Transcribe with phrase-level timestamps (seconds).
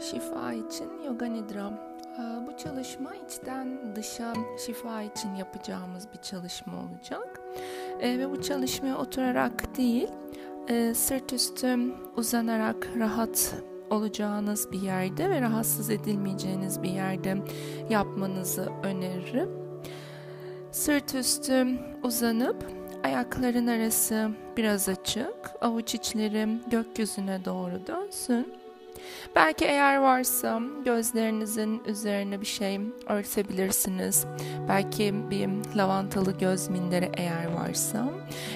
[0.00, 1.70] Şifa için Yoga Nidra.
[2.18, 4.32] Ee, bu çalışma içten dışa
[4.66, 7.40] şifa için yapacağımız bir çalışma olacak.
[8.00, 10.08] Ee, ve bu çalışmayı oturarak değil,
[10.68, 11.78] e, sırt üstü
[12.16, 13.54] uzanarak rahat
[13.90, 17.36] olacağınız bir yerde ve rahatsız edilmeyeceğiniz bir yerde
[17.90, 19.50] yapmanızı öneririm.
[20.70, 21.66] Sırt üstü
[22.02, 22.64] uzanıp
[23.04, 28.59] ayakların arası biraz açık, avuç içleri gökyüzüne doğru dönsün.
[29.36, 34.26] Belki eğer varsa gözlerinizin üzerine bir şey örtebilirsiniz.
[34.68, 38.08] Belki bir lavantalı göz minderi eğer varsa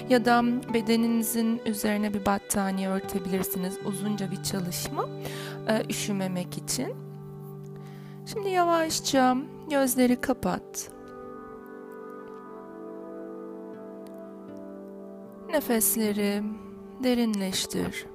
[0.09, 3.77] ya da bedeninizin üzerine bir battaniye örtebilirsiniz.
[3.85, 5.09] Uzunca bir çalışma
[5.67, 6.93] e, üşümemek için.
[8.25, 9.37] Şimdi yavaşça
[9.69, 10.91] gözleri kapat.
[15.49, 16.43] Nefesleri
[17.03, 18.14] derinleştir.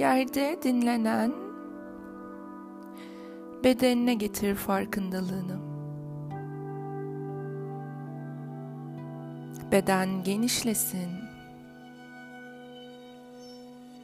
[0.00, 1.32] Yerde dinlenen
[3.64, 5.58] bedenine getir farkındalığını.
[9.72, 11.10] Beden genişlesin.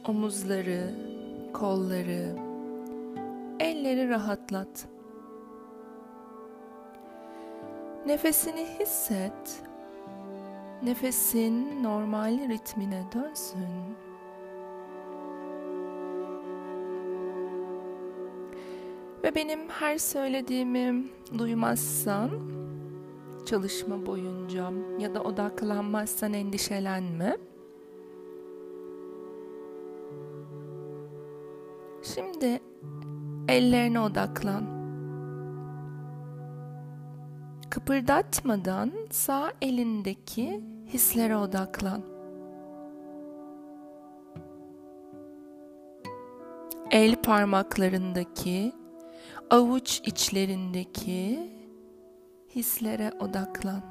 [0.07, 0.95] Omuzları,
[1.53, 2.35] kolları,
[3.59, 4.87] elleri rahatlat.
[8.05, 9.63] Nefesini hisset.
[10.83, 14.06] Nefesin normal ritmine dönsün.
[19.23, 21.05] Ve benim her söylediğimi
[21.37, 22.29] duymazsan
[23.45, 27.37] çalışma boyunca ya da odaklanmazsan endişelenme.
[32.03, 32.59] Şimdi
[33.47, 34.77] ellerine odaklan.
[37.69, 40.61] Kıpırdatmadan sağ elindeki
[40.93, 42.01] hislere odaklan.
[46.91, 48.73] El parmaklarındaki
[49.49, 51.49] avuç içlerindeki
[52.55, 53.81] hislere odaklan.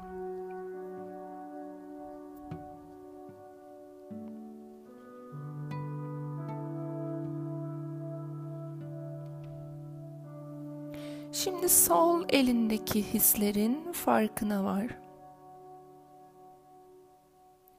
[11.31, 14.87] Şimdi sol elindeki hislerin farkına var.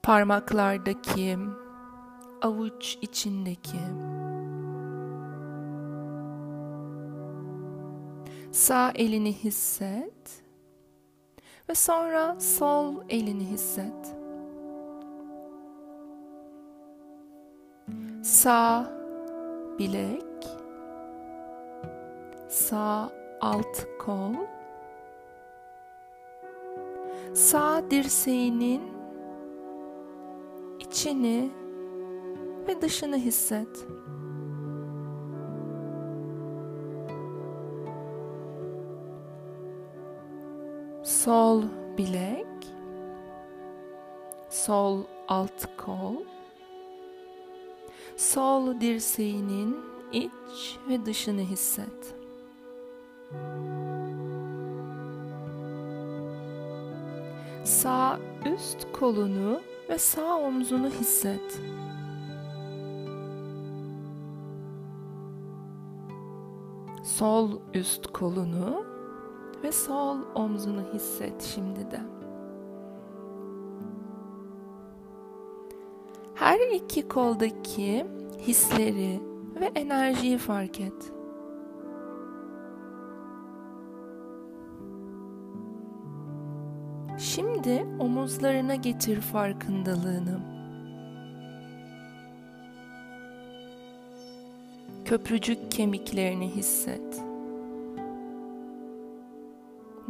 [0.03, 1.39] Parmaklardaki,
[2.43, 3.79] avuç içindeki
[8.59, 10.43] Sağ elini hisset
[11.69, 14.17] ve sonra sol elini hisset.
[18.23, 18.93] Sağ
[19.79, 20.47] bilek,
[22.49, 23.11] sağ
[23.41, 24.35] alt kol,
[27.35, 28.83] sağ dirseğinin
[30.79, 31.51] içini
[32.69, 33.87] ve dışını hisset.
[41.29, 41.63] Sol
[41.99, 42.73] bilek,
[44.51, 46.15] sol alt kol,
[48.17, 49.77] sol dirseğinin
[50.13, 52.15] iç ve dışını hisset.
[57.65, 58.19] Sağ
[58.55, 61.61] üst kolunu ve sağ omzunu hisset.
[67.05, 68.88] Sol üst kolunu
[69.63, 72.01] ve sol omzunu hisset şimdi de.
[76.35, 78.07] Her iki koldaki
[78.39, 79.21] hisleri
[79.61, 81.13] ve enerjiyi fark et.
[87.19, 90.41] Şimdi omuzlarına getir farkındalığını.
[95.05, 97.28] Köprücük kemiklerini hisset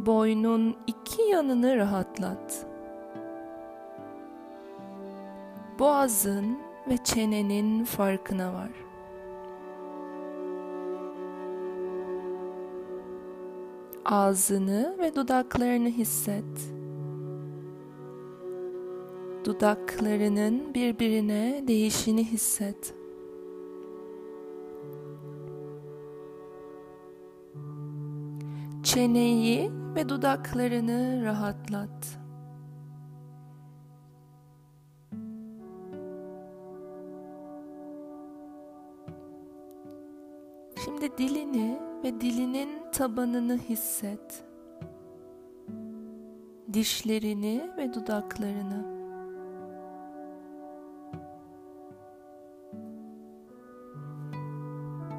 [0.05, 2.65] boynun iki yanını rahatlat.
[5.79, 6.57] Boğazın
[6.89, 8.69] ve çenenin farkına var.
[14.05, 16.73] Ağzını ve dudaklarını hisset.
[19.45, 22.93] Dudaklarının birbirine değişini hisset.
[28.83, 32.19] Çeneyi ve dudaklarını rahatlat.
[40.85, 44.43] Şimdi dilini ve dilinin tabanını hisset.
[46.73, 48.99] Dişlerini ve dudaklarını.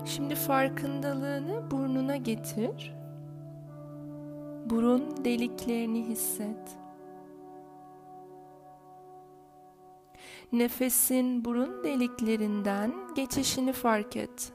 [0.04, 2.99] Şimdi farkındalığını burnuna getir
[4.70, 6.78] Burun deliklerini hisset.
[10.52, 14.52] Nefesin burun deliklerinden geçişini fark et.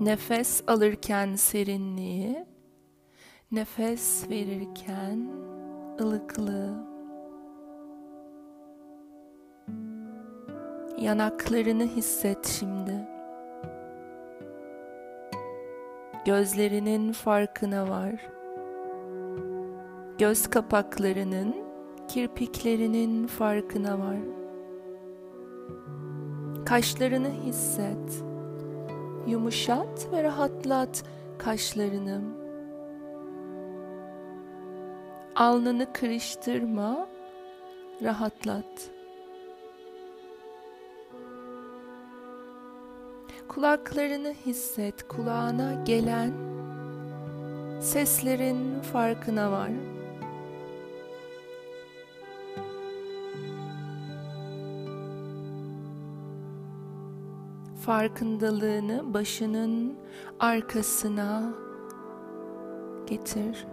[0.00, 2.46] Nefes alırken serinliği,
[3.52, 5.28] nefes verirken
[6.00, 6.88] ılıklığı.
[10.98, 13.17] Yanaklarını hisset şimdi.
[16.28, 18.28] Gözlerinin farkına var.
[20.18, 21.56] Göz kapaklarının,
[22.08, 24.18] kirpiklerinin farkına var.
[26.66, 28.24] Kaşlarını hisset.
[29.26, 31.04] Yumuşat ve rahatlat
[31.38, 32.20] kaşlarını.
[35.34, 37.08] Alnını kırıştırma,
[38.02, 38.90] rahatlat.
[43.58, 46.32] Kulaklarını hisset, kulağına gelen
[47.80, 49.70] seslerin farkına var.
[57.86, 59.94] Farkındalığını başının
[60.40, 61.54] arkasına
[63.06, 63.66] getir.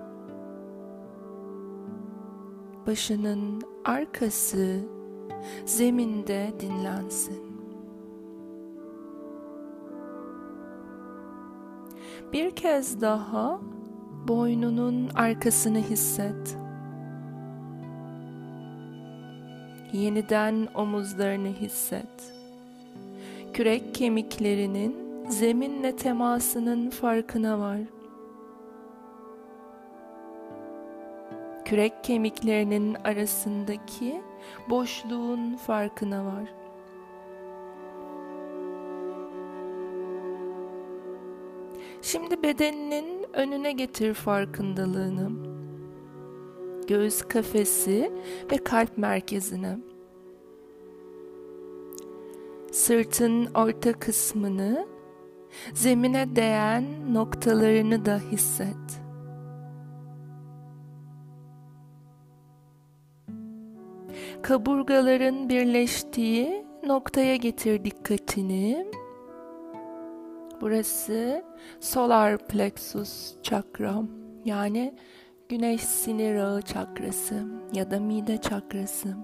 [2.87, 4.79] Başının arkası
[5.65, 7.54] zeminde dinlensin.
[12.33, 13.59] Bir kez daha
[14.27, 16.57] boynunun arkasını hisset.
[19.93, 22.33] Yeniden omuzlarını hisset.
[23.53, 24.95] Kürek kemiklerinin
[25.29, 27.79] zeminle temasının farkına var.
[31.65, 34.21] Kürek kemiklerinin arasındaki
[34.69, 36.64] boşluğun farkına var.
[42.15, 45.29] Şimdi bedeninin önüne getir farkındalığını.
[46.87, 48.11] Göğüs kafesi
[48.51, 49.77] ve kalp merkezine.
[52.71, 54.87] Sırtın orta kısmını,
[55.73, 59.01] zemine değen noktalarını da hisset.
[64.41, 68.87] Kaburgaların birleştiği noktaya getir dikkatini.
[70.61, 71.43] Burası
[71.79, 74.07] solar plexus çakram
[74.45, 74.95] yani
[75.49, 77.43] güneş sinir ağı çakrası
[77.73, 79.15] ya da mide çakrası.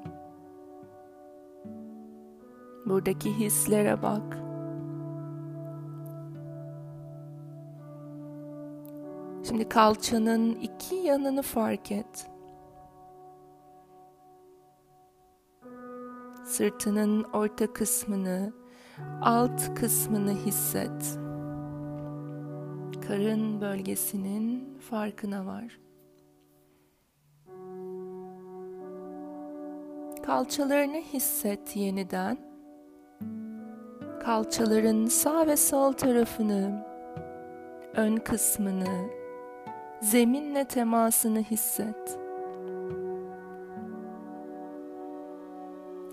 [2.85, 4.37] Buradaki hislere bak.
[9.47, 12.27] Şimdi kalçanın iki yanını fark et.
[16.45, 18.53] Sırtının orta kısmını,
[19.21, 21.19] alt kısmını hisset.
[23.07, 25.79] Karın bölgesinin farkına var.
[30.25, 32.37] Kalçalarını hisset yeniden.
[34.19, 36.85] Kalçaların sağ ve sol tarafını,
[37.95, 39.09] ön kısmını,
[40.01, 42.19] zeminle temasını hisset.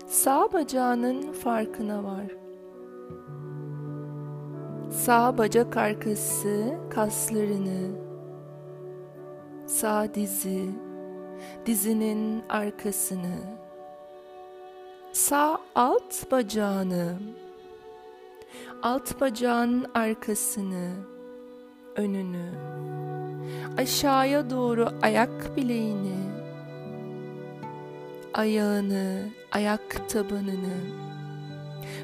[0.07, 2.48] Sağ bacağının farkına var.
[4.91, 7.91] Sağ bacak arkası kaslarını,
[9.65, 10.69] sağ dizi,
[11.65, 13.35] dizinin arkasını,
[15.11, 17.17] sağ alt bacağını,
[18.81, 20.91] alt bacağın arkasını,
[21.95, 22.49] önünü,
[23.77, 26.19] aşağıya doğru ayak bileğini,
[28.33, 30.77] ayağını, ayak tabanını,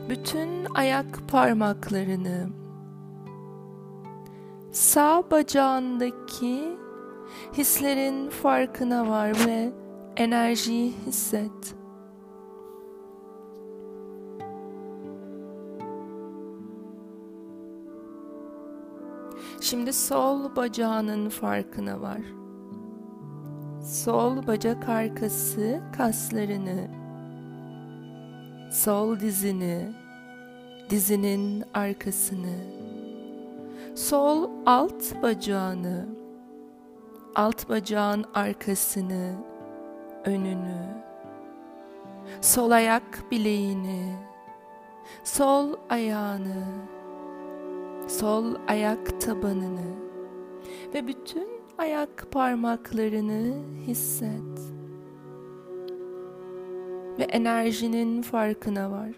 [0.10, 2.50] bütün ayak parmaklarını,
[4.72, 6.78] sağ bacağındaki
[7.54, 9.72] hislerin farkına var ve
[10.16, 11.76] enerjiyi hisset.
[19.62, 22.22] Şimdi sol bacağının farkına var.
[23.84, 26.88] Sol bacak arkası kaslarını,
[28.76, 29.92] sol dizini,
[30.90, 32.58] dizinin arkasını,
[33.96, 36.06] sol alt bacağını,
[37.36, 39.36] alt bacağın arkasını,
[40.26, 41.04] önünü,
[42.42, 44.16] sol ayak bileğini,
[45.24, 46.64] sol ayağını,
[48.08, 49.96] sol ayak tabanını
[50.94, 53.54] ve bütün ayak parmaklarını
[53.88, 54.75] hisset.
[57.20, 59.12] Ve enerjinin farkına var.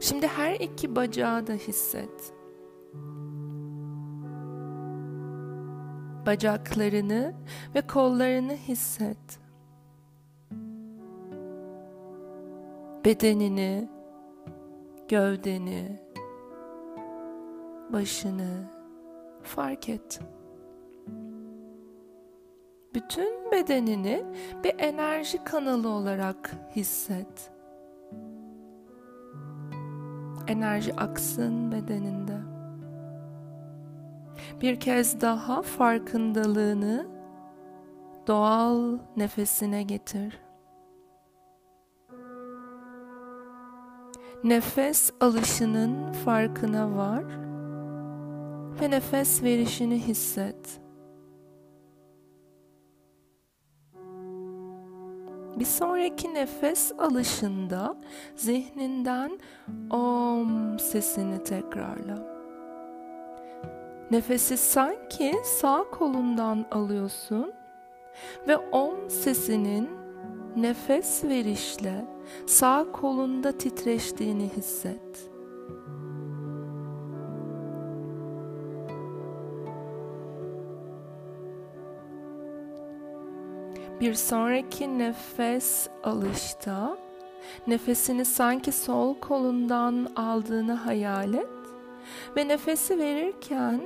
[0.00, 2.32] Şimdi her iki bacağı da hisset.
[6.26, 7.34] Bacaklarını
[7.74, 9.40] ve kollarını hisset.
[13.04, 13.88] Bedenini,
[15.08, 16.02] gövdeni,
[17.92, 18.70] başını
[19.42, 20.20] fark et.
[22.98, 24.24] Bütün bedenini
[24.64, 27.50] bir enerji kanalı olarak hisset.
[30.46, 32.38] Enerji aksın bedeninde.
[34.60, 37.06] Bir kez daha farkındalığını
[38.26, 40.40] doğal nefesine getir.
[44.44, 47.24] Nefes alışının farkına var
[48.80, 50.87] ve nefes verişini hisset.
[55.58, 57.96] Bir sonraki nefes alışında
[58.36, 59.38] zihninden
[59.90, 62.38] om sesini tekrarla.
[64.10, 67.52] Nefesi sanki sağ kolundan alıyorsun
[68.48, 69.90] ve om sesinin
[70.56, 72.04] nefes verişle
[72.46, 75.27] sağ kolunda titreştiğini hisset.
[84.00, 86.98] Bir sonraki nefes alışta
[87.66, 91.48] nefesini sanki sol kolundan aldığını hayal et
[92.36, 93.80] ve nefesi verirken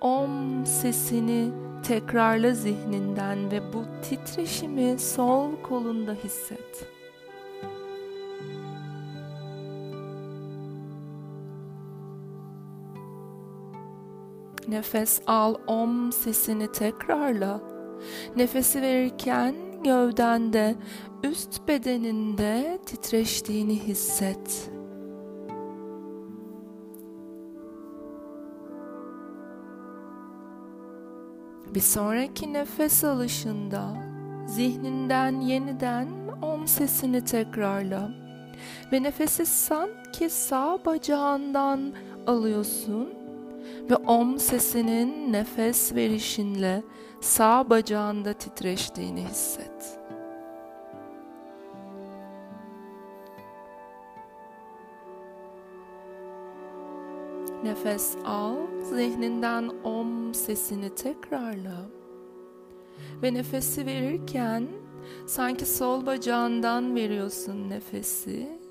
[0.00, 1.50] om sesini
[1.82, 6.88] tekrarla zihninden ve bu titreşimi sol kolunda hisset.
[14.68, 17.73] Nefes al om sesini tekrarla.
[18.36, 20.74] Nefesi verirken gövdende,
[21.24, 24.70] üst bedeninde titreştiğini hisset.
[31.74, 33.96] Bir sonraki nefes alışında
[34.46, 36.08] zihninden yeniden
[36.42, 38.10] om sesini tekrarla
[38.92, 41.92] ve nefesi sanki sağ bacağından
[42.26, 43.23] alıyorsun
[43.90, 46.82] ve om sesinin nefes verişinle
[47.20, 49.98] sağ bacağında titreştiğini hisset.
[57.64, 61.86] Nefes al, zihninden om sesini tekrarla.
[63.22, 64.68] Ve nefesi verirken
[65.26, 68.63] sanki sol bacağından veriyorsun nefesi.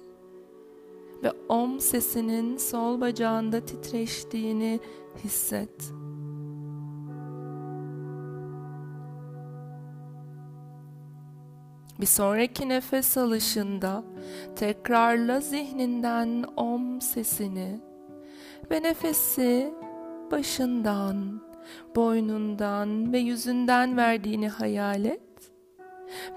[1.23, 4.79] Ve om sesinin sol bacağında titreştiğini
[5.23, 5.93] hisset.
[11.99, 14.03] Bir sonraki nefes alışında
[14.55, 17.79] tekrarla zihninden om sesini
[18.71, 19.73] ve nefesi
[20.31, 21.41] başından,
[21.95, 25.32] boynundan ve yüzünden verdiğini hayal et.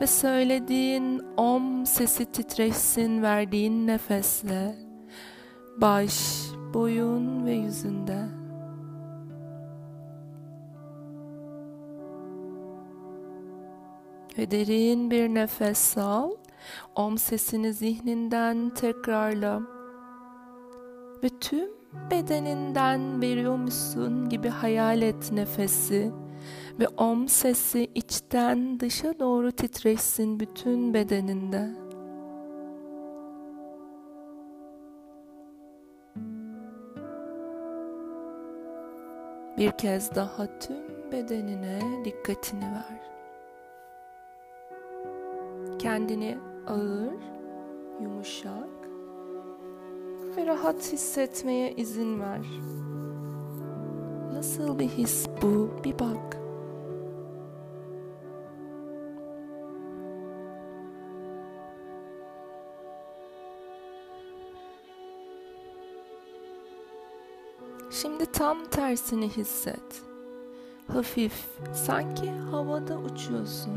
[0.00, 4.75] Ve söylediğin om sesi titreşsin verdiğin nefesle
[5.76, 8.25] baş, boyun ve yüzünde.
[14.38, 16.30] Ve derin bir nefes al.
[16.94, 19.62] Om sesini zihninden tekrarla.
[21.25, 21.68] Ve tüm
[22.11, 26.12] bedeninden veriyormuşsun gibi hayal et nefesi
[26.80, 31.87] ve om sesi içten dışa doğru titreşsin bütün bedeninde.
[39.59, 43.00] Bir kez daha tüm bedenine dikkatini ver.
[45.78, 47.21] Kendini ağır,
[48.00, 48.68] yumuşak
[50.37, 52.47] ve rahat hissetmeye izin ver.
[54.33, 55.71] Nasıl bir his bu?
[55.85, 56.45] Bir bak.
[68.38, 70.02] Tam tersini hisset.
[70.92, 73.72] Hafif, sanki havada uçuyorsun.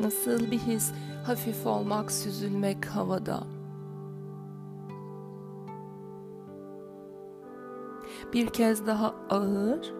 [0.00, 0.92] Nasıl bir his
[1.26, 3.40] hafif olmak, süzülmek havada.
[8.32, 9.92] Bir kez daha ağır,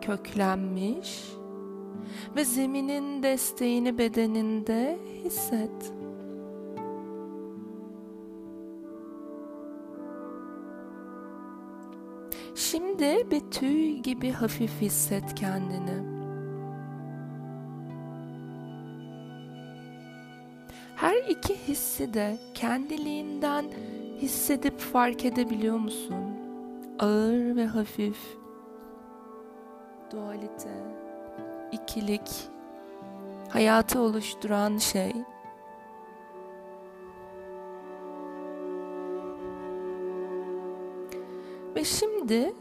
[0.00, 1.32] köklenmiş
[2.36, 6.01] ve zeminin desteğini bedeninde hisset.
[13.02, 16.02] Şimdi bir tüy gibi hafif hisset kendini.
[20.96, 23.64] Her iki hissi de kendiliğinden
[24.18, 26.24] hissedip fark edebiliyor musun?
[26.98, 28.18] Ağır ve hafif.
[30.10, 30.94] Dualite,
[31.72, 32.30] ikilik,
[33.48, 35.12] hayatı oluşturan şey.
[41.76, 42.52] Ve şimdi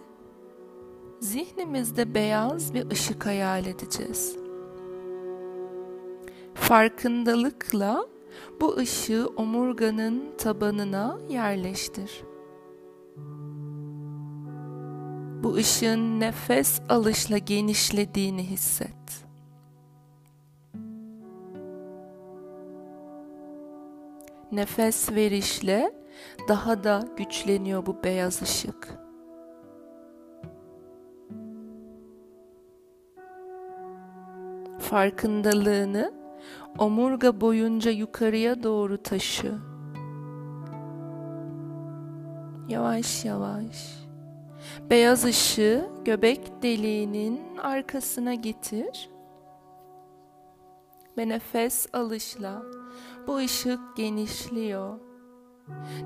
[1.22, 4.38] zihnimizde beyaz bir ışık hayal edeceğiz.
[6.54, 8.06] Farkındalıkla
[8.62, 12.24] bu ışığı omurganın tabanına yerleştir.
[15.44, 19.26] Bu ışığın nefes alışla genişlediğini hisset.
[24.52, 25.94] Nefes verişle
[26.48, 29.01] daha da güçleniyor bu beyaz ışık.
[34.82, 36.14] Farkındalığını
[36.78, 39.54] omurga boyunca yukarıya doğru taşı.
[42.70, 44.02] Yavaş yavaş.
[44.90, 49.10] Beyaz ışığı göbek deliğinin arkasına getir.
[51.18, 52.62] Ve nefes alışla
[53.28, 55.00] bu ışık genişliyor.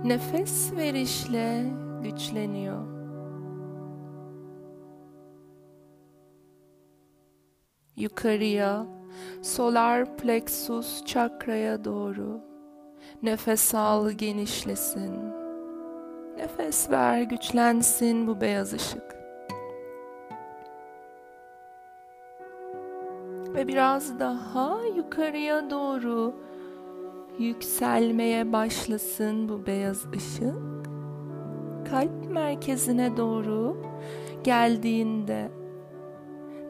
[0.03, 1.65] Nefes verişle
[2.03, 2.94] güçleniyor.
[7.97, 8.85] Yukarıya,
[9.41, 12.41] solar plexus çakraya doğru.
[13.23, 15.13] Nefes al genişlesin.
[16.37, 19.15] Nefes ver güçlensin bu beyaz ışık.
[23.53, 26.35] Ve biraz daha yukarıya doğru
[27.39, 30.85] yükselmeye başlasın bu beyaz ışık.
[31.89, 33.77] Kalp merkezine doğru
[34.43, 35.51] geldiğinde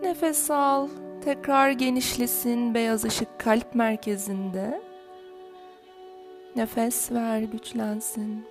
[0.01, 0.87] nefes al,
[1.25, 4.81] tekrar genişlesin beyaz ışık kalp merkezinde.
[6.55, 8.45] Nefes ver, güçlensin.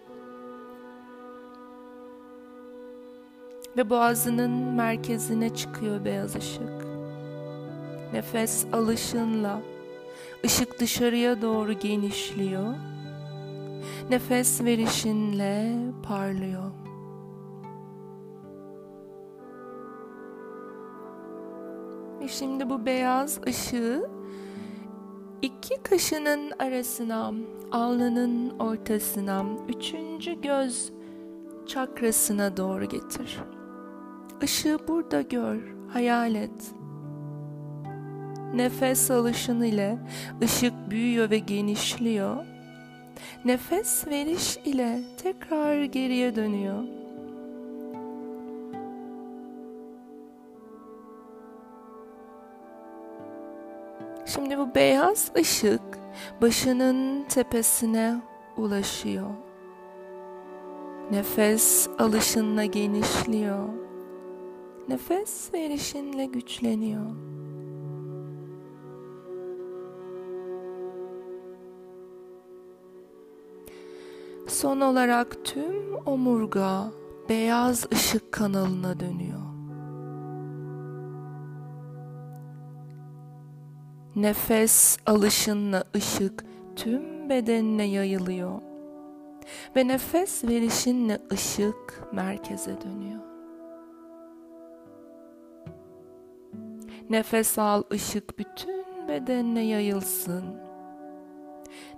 [3.77, 6.85] Ve boğazının merkezine çıkıyor beyaz ışık.
[8.13, 9.61] Nefes alışınla
[10.45, 12.75] ışık dışarıya doğru genişliyor.
[14.11, 16.84] Nefes verişinle parlıyor.
[22.25, 24.09] Ve şimdi bu beyaz ışığı
[25.43, 27.33] iki kaşının arasına,
[27.73, 30.93] alnının ortasına, üçüncü göz
[31.67, 33.39] çakrasına doğru getir.
[34.43, 36.75] Işığı burada gör, hayal et.
[38.55, 39.99] Nefes alışın ile
[40.43, 42.37] ışık büyüyor ve genişliyor.
[43.45, 47.04] Nefes veriş ile tekrar geriye dönüyor.
[54.35, 55.81] Şimdi bu beyaz ışık
[56.43, 58.23] başının tepesine
[58.57, 59.31] ulaşıyor.
[61.11, 63.69] Nefes alışınla genişliyor.
[64.89, 67.11] Nefes verişinle güçleniyor.
[74.49, 76.93] Son olarak tüm omurga
[77.29, 79.54] beyaz ışık kanalına dönüyor.
[84.17, 86.45] Nefes alışınla ışık
[86.77, 88.61] tüm bedenine yayılıyor.
[89.77, 93.21] Ve nefes verişinle ışık merkeze dönüyor.
[97.11, 100.45] Nefes al ışık bütün bedenine yayılsın.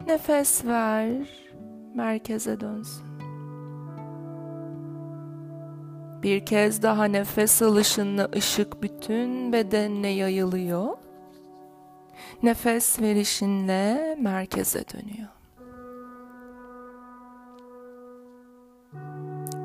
[0.06, 1.28] Nefes ver
[1.94, 3.06] merkeze dönsün.
[6.22, 11.05] Bir kez daha nefes alışınla ışık bütün bedenine yayılıyor.
[12.42, 15.28] Nefes verişinle merkeze dönüyor.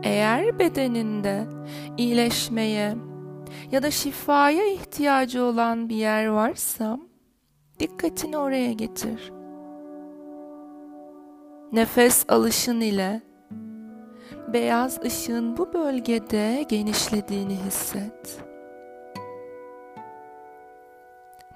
[0.03, 1.47] Eğer bedeninde
[1.97, 2.95] iyileşmeye
[3.71, 6.99] ya da şifaya ihtiyacı olan bir yer varsa
[7.79, 9.31] dikkatini oraya getir.
[11.71, 13.21] Nefes alışın ile
[14.53, 18.50] beyaz ışığın bu bölgede genişlediğini hisset.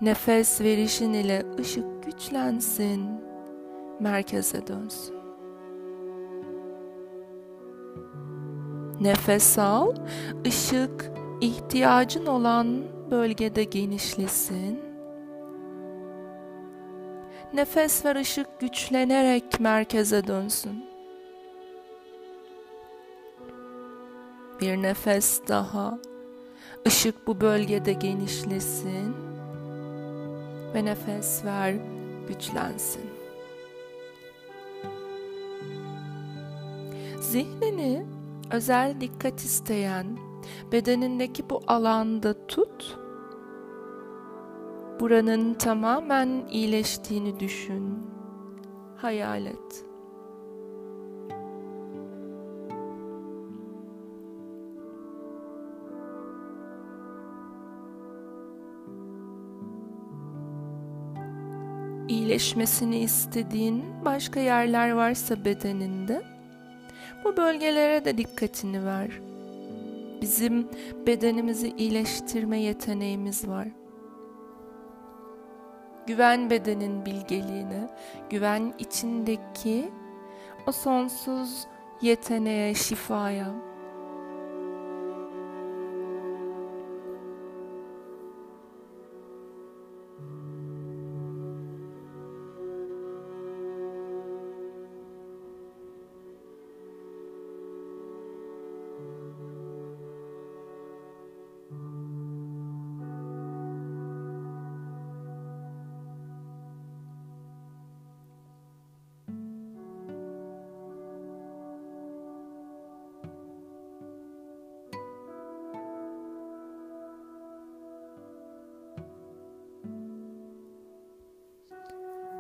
[0.06, 3.10] Nefes verişin ile ışık güçlensin,
[4.00, 5.16] merkeze dönsün.
[9.02, 9.96] Nefes al,
[10.48, 14.80] ışık ihtiyacın olan bölgede genişlesin.
[17.54, 20.86] Nefes ver ışık güçlenerek merkeze dönsün.
[24.62, 26.00] Bir nefes daha.
[26.86, 29.25] Işık bu bölgede genişlesin
[30.76, 31.76] ve nefes ver,
[32.28, 33.02] güçlensin.
[37.20, 38.06] Zihnini
[38.52, 40.18] özel dikkat isteyen
[40.72, 42.98] bedenindeki bu alanda tut.
[45.00, 48.00] Buranın tamamen iyileştiğini düşün.
[48.98, 49.85] Hayal et.
[62.08, 66.22] İyileşmesini istediğin başka yerler varsa bedeninde
[67.24, 69.10] bu bölgelere de dikkatini ver.
[70.22, 70.68] Bizim
[71.08, 73.68] bedenimizi iyileştirme yeteneğimiz var.
[76.08, 77.90] Güven bedenin bilgeliğine,
[78.30, 79.90] güven içindeki
[80.68, 81.68] o sonsuz
[82.02, 83.75] yeteneğe, şifaya.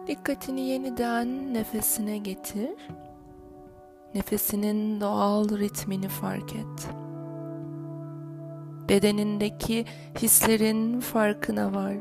[0.07, 2.69] Dikkatini yeniden nefesine getir.
[4.15, 6.89] Nefesinin doğal ritmini fark et.
[8.89, 9.85] Bedenindeki
[10.21, 11.95] hislerin farkına var.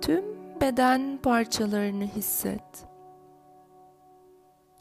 [0.00, 0.24] Tüm
[0.60, 2.86] beden parçalarını hisset.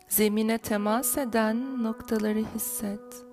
[0.08, 3.26] Zemine temas eden noktaları hisset.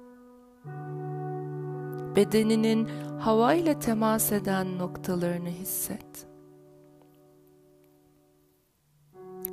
[2.16, 6.28] Bedeninin hava ile temas eden noktalarını hisset.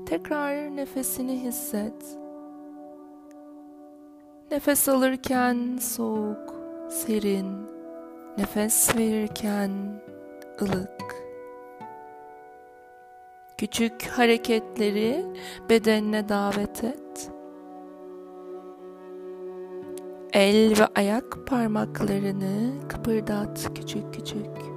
[0.05, 2.17] Tekrar nefesini hisset.
[4.51, 6.55] Nefes alırken soğuk,
[6.89, 7.47] serin,
[8.37, 9.71] nefes verirken
[10.61, 11.15] ılık.
[13.57, 15.25] Küçük hareketleri
[15.69, 17.31] bedenine davet et.
[20.33, 24.74] El ve ayak parmaklarını kıpırdat küçük küçük.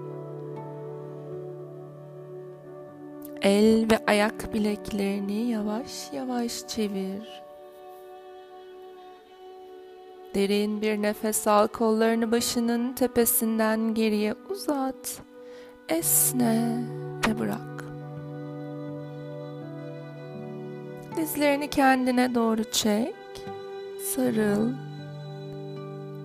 [3.43, 7.43] El ve ayak bileklerini yavaş yavaş çevir.
[10.35, 15.21] Derin bir nefes al, kollarını başının tepesinden geriye uzat.
[15.89, 16.85] Esne
[17.29, 17.85] ve bırak.
[21.17, 23.15] Dizlerini kendine doğru çek.
[24.15, 24.73] Sarıl.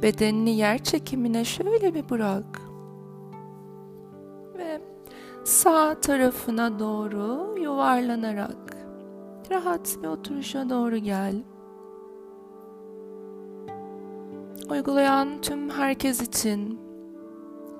[0.02, 2.63] Bedenini yer çekimine şöyle bir bırak
[5.44, 8.78] sağ tarafına doğru yuvarlanarak
[9.52, 11.44] rahat bir oturuşa doğru gel.
[14.70, 16.80] Uygulayan tüm herkes için,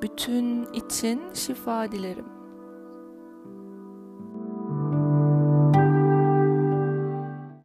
[0.02, 2.33] bütün için şifa dilerim.